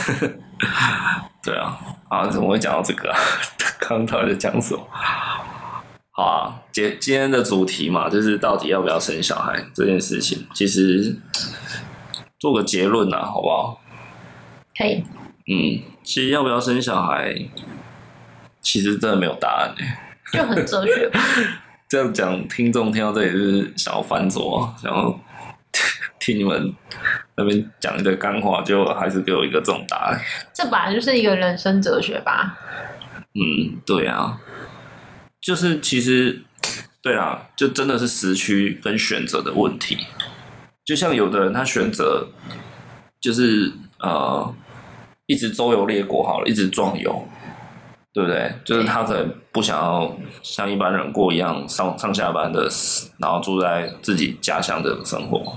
[1.42, 1.78] 对啊，
[2.08, 3.18] 啊，怎么会讲到这个啊？
[3.80, 4.86] 刚刚到底在讲什么？
[6.16, 11.14] 好啊，今今天的主题嘛，就是到底要不要生小孩这件事情，其实
[12.38, 13.78] 做个结论呐，好不好？
[14.74, 15.04] 可以。
[15.46, 17.34] 嗯，其实要不要生小孩，
[18.62, 21.10] 其实真的没有答案哎，就很哲学。
[21.86, 25.20] 这样讲，听众听到这里就是想要翻桌，想要
[26.18, 26.74] 听你们
[27.36, 30.18] 那边讲一堆干话，就还是给我一个这种答案。
[30.54, 32.58] 这本来就是一个人生哲学吧？
[33.34, 34.40] 嗯，对啊。
[35.40, 36.42] 就是其实，
[37.02, 39.98] 对啊，就真的是时区跟选择的问题。
[40.84, 42.28] 就像有的人他选择，
[43.20, 44.54] 就是呃，
[45.26, 47.28] 一直周游列国好了，一直壮游，
[48.12, 48.54] 对不对？
[48.64, 52.68] 就是他可能不想要像一般人过一样上上下班的，
[53.18, 55.56] 然后住在自己家乡的生活。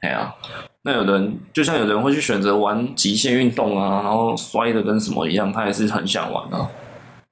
[0.00, 0.34] 哎呀，
[0.82, 6.68] 那有的人就像有的人会去选择玩极限运动啊，然后摔的跟什么一样，他也是很想玩啊。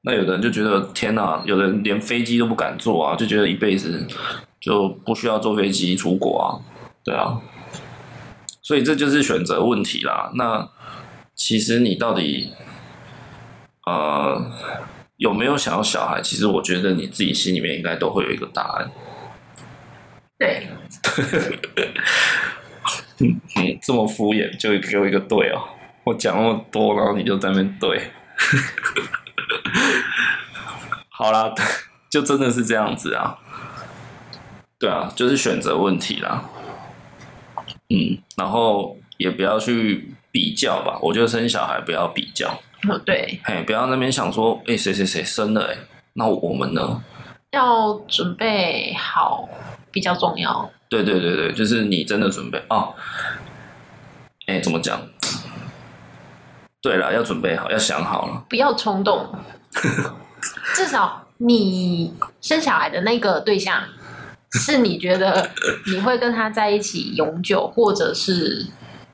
[0.02, 4.06] 那有的人就觉得天哪，有的人连飞机都不敢坐啊，就觉得一辈子
[4.58, 6.56] 就不需要坐飞机出国啊，
[7.04, 7.40] 对啊，
[8.62, 10.30] 所以这就是选择问题啦。
[10.34, 10.68] 那
[11.34, 12.52] 其实你到底
[13.84, 14.50] 呃
[15.16, 16.22] 有没有想要小孩？
[16.22, 18.90] 其实我觉得你自己心里面应该都会有一个答案。
[20.38, 20.66] 对，
[23.18, 23.40] 嗯，
[23.84, 25.60] 这么敷衍就给我一个对哦。
[26.04, 28.10] 我讲那么多，然后你就在那边对。
[31.08, 31.52] 好啦，
[32.10, 33.38] 就真的是这样子啊。
[34.78, 36.44] 对啊，就是选择问题啦。
[37.90, 40.98] 嗯，然后也不要去比较吧。
[41.02, 42.48] 我觉得生小孩不要比较。
[42.88, 43.40] 哦，对。
[43.44, 45.76] 嘿，不要那边想说，哎，谁谁谁生了，哎，
[46.14, 47.02] 那我们呢？
[47.50, 49.48] 要准备好
[49.90, 50.70] 比较重要。
[50.88, 52.94] 对对对对，就是你真的准备哦。
[54.46, 55.00] 哎，怎么讲？
[56.82, 59.26] 对了，要准备好，要想好了，不要冲动。
[60.74, 63.82] 至少你生小孩的那个对象，
[64.52, 65.50] 是你觉得
[65.86, 68.66] 你会跟他在一起永久，或者是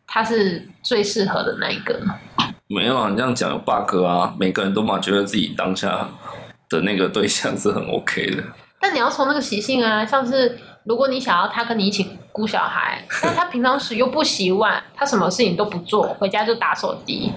[0.06, 2.00] 他是最适合的那一个。
[2.68, 4.34] 没有啊，你这样讲有 bug 啊！
[4.38, 6.08] 每个人都嘛觉得自己当下
[6.68, 8.42] 的那个对象是很 OK 的。
[8.80, 17.32] 但你要从那个习性啊，像是如果你想要他跟你一起顾小孩，但他平常时又不洗碗，他什么事情都不做，回家就打手机。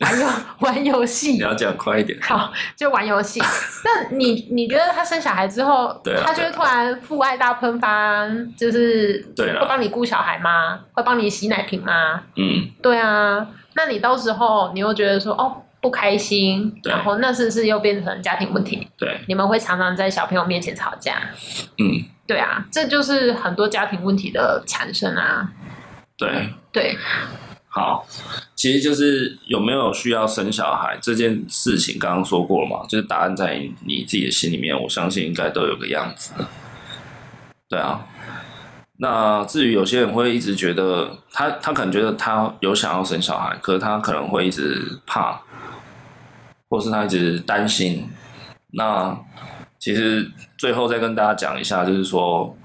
[0.00, 0.26] 玩游
[0.60, 2.18] 玩游戏，你要讲快一点。
[2.22, 3.40] 好，就玩游戏。
[3.84, 10.80] 那你你觉得他生小孩之后，对啊、他就会突然父爱大喷发，就是会帮你顾小孩吗？
[10.92, 12.22] 会帮你洗奶瓶吗？
[12.36, 13.46] 嗯，对啊。
[13.74, 18.88] 那你到时候你又觉得说哦不开心，然后那是不是又变成家庭问题？
[18.98, 21.20] 对，你们会常常在小朋友面前吵架。
[21.78, 25.52] 嗯，对啊，这就是很多家庭问题的产生啊。
[26.16, 26.96] 对对。
[27.78, 28.06] 好，
[28.54, 36.32] 其实就是有没有需要生小孩这件事情，刚刚说过了嘛，就是答案在你自己的心里面，我相信应该都有个样子。
[37.68, 38.04] 对啊，
[38.96, 45.40] 那至于有些人会一直觉得他他可能觉得他有想要生小孩，可是他可能会一直怕，
[46.68, 48.08] 或是他一直担心。
[48.72, 49.18] 那
[49.78, 52.56] 其实最后再跟大家讲一下，就是说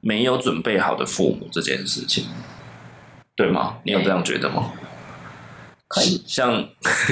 [0.00, 2.24] 没有准备好的父母这件事情。
[3.40, 3.78] 对吗？
[3.84, 4.70] 你有这样觉得吗？
[5.88, 6.62] 可以，像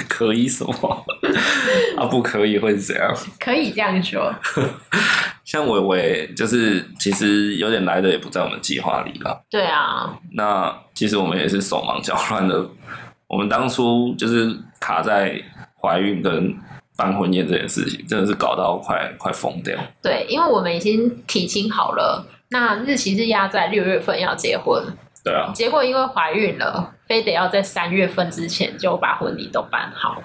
[0.08, 1.04] 可以什么
[1.96, 2.04] 啊？
[2.04, 3.16] 不可以会是怎样？
[3.40, 4.34] 可以这样说。
[5.42, 9.42] 像伟伟，就是其实有点来的也不在我们计划里了。
[9.48, 10.18] 对啊。
[10.34, 12.68] 那其实我们也是手忙脚乱的。
[13.26, 15.42] 我们当初就是卡在
[15.80, 16.54] 怀孕跟
[16.94, 19.74] 办婚宴这件事情，真的是搞到快快疯掉。
[20.02, 24.84] 对，因为我们已经提亲好了，那日期是压在六月份要结婚。
[25.24, 30.22] 对啊，结果因为怀孕了，非得要在三月份之前就把婚礼都办好。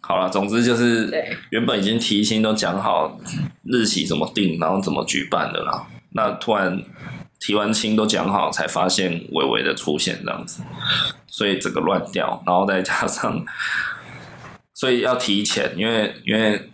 [0.00, 1.08] 好了，总之就是
[1.50, 3.16] 原本已经提亲都讲好
[3.64, 5.86] 日期怎么定，然后怎么举办的啦。
[6.10, 6.82] 那突然
[7.38, 10.62] 提完亲都讲好，才发现伟伟的出现这样子，
[11.28, 13.44] 所以整个乱掉，然后再加上，
[14.74, 16.70] 所以要提前，因为因为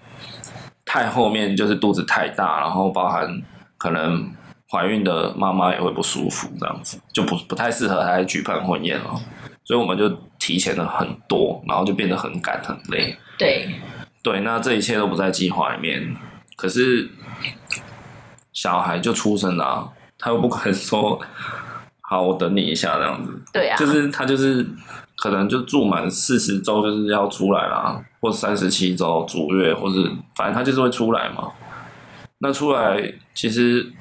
[0.87, 3.43] 太后面就是肚子太大，然后包含
[3.77, 4.33] 可能
[4.71, 9.21] 怀孕的妈妈也会不舒服，这样子就不不太适合来举办婚宴了。
[9.65, 10.09] 所以我们就
[10.39, 13.17] 提前了很多，然后就变得很赶很累。
[13.37, 13.69] 对，
[14.23, 16.17] 对，那这一切都不在计划里面。
[16.57, 17.09] 可是
[18.53, 19.89] 小孩就出生了啊，
[20.19, 21.21] 他又不可能说
[22.01, 23.43] 好，我等你一下这样子。
[23.53, 24.67] 对啊，就是他就是
[25.17, 31.53] 可能就住满四十周就是要出来啦，或三十七周足月，或是反正他就是会出来嘛。
[32.39, 33.93] 那出来其实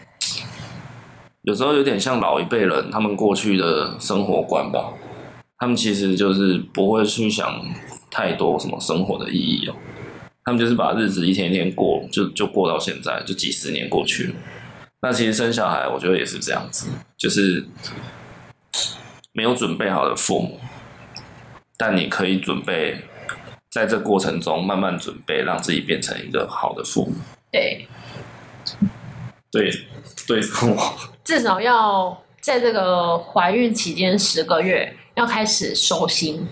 [1.47, 4.91] 有时候有点像老一辈人他们过去的生活观吧。
[5.57, 7.65] 他们其实就是不会去想
[8.11, 9.73] 太多什么生活的意义哦，
[10.43, 14.33] 他们就是把日子一天一天过，就就过到现在，就几十年过去了。
[15.01, 17.65] 那其实生小孩，我觉得也是这样子，就是
[19.31, 20.59] 没有准备好的父母，
[21.77, 23.05] 但你可以准备
[23.71, 27.13] 在这过程中慢慢准备，让自己变成一个好的父母。
[27.51, 27.87] 对，
[29.49, 29.71] 对，
[30.27, 30.41] 对，
[31.23, 34.95] 至少要在这个怀孕期间十个月。
[35.15, 36.47] 要开始收心，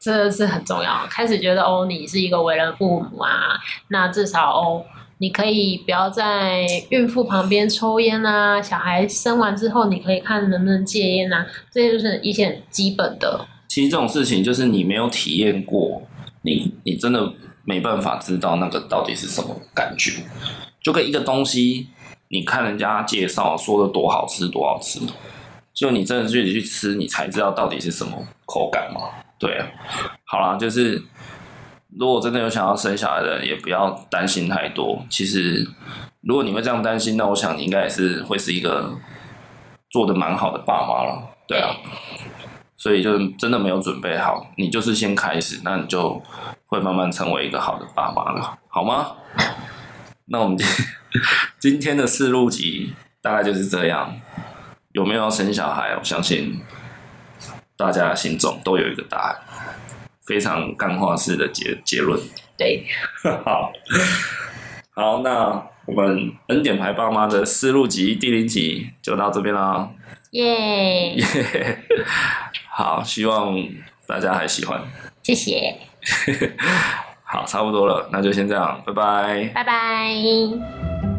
[0.00, 1.06] 这是很重要。
[1.10, 4.82] 开始觉得哦，你是一个为人父母啊，那至少哦，
[5.18, 8.62] 你可以不要在孕妇旁边抽烟啊。
[8.62, 11.46] 小孩生完之后，你可以看能不能戒烟啊。
[11.70, 13.46] 这些就是一些很基本的。
[13.68, 16.00] 其实这种事情就是你没有体验过，
[16.40, 17.30] 你你真的
[17.64, 20.22] 没办法知道那个到底是什么感觉。
[20.80, 21.88] 就跟一个东西，
[22.28, 25.00] 你看人家介绍说的多好吃，多好吃。
[25.72, 29.00] 就你真的自己去吃，你才知道到底是什么口感嘛？
[29.38, 29.66] 对啊，
[30.24, 31.00] 好啦，就是
[31.96, 35.00] 如果真的有想要生小孩的人，也不要担心太多。
[35.08, 35.64] 其实，
[36.22, 38.92] 如果你会这样担心，那我想你应该也是会是一个
[39.88, 41.22] 做得蛮好的爸妈了。
[41.46, 41.70] 对啊，
[42.76, 46.20] 所以就真的没有准备好，你就是先开始，那你就
[46.66, 49.12] 会慢慢成为一个好的爸妈了，好吗？
[50.26, 50.58] 那我们
[51.58, 54.20] 今天的四录集大概就是这样。
[54.92, 55.94] 有没有要生小孩？
[55.96, 56.60] 我相信
[57.76, 59.36] 大家心中都有一个答案，
[60.26, 62.18] 非常干化式的结结论。
[62.56, 62.84] 对，
[63.44, 63.70] 好，
[64.94, 69.90] 好，那我们恩典牌爸妈的四录集第零集就到这边啦。
[70.32, 71.84] 耶 耶，
[72.70, 73.56] 好，希望
[74.06, 74.82] 大家还喜欢。
[75.22, 75.78] 谢谢。
[77.30, 79.50] 好，差不多了，那就先这样，拜拜。
[79.54, 81.17] 拜拜。